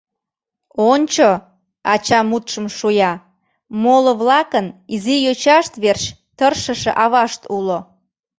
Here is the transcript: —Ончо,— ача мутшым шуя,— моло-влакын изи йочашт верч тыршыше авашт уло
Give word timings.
—Ончо,— 0.91 1.27
ача 1.93 2.19
мутшым 2.29 2.65
шуя,— 2.77 3.13
моло-влакын 3.83 4.65
изи 4.93 5.15
йочашт 5.25 5.73
верч 5.83 6.03
тыршыше 6.37 6.91
авашт 7.03 7.41
уло 7.55 7.79